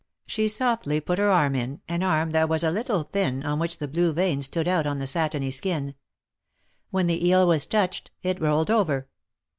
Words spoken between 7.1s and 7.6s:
eel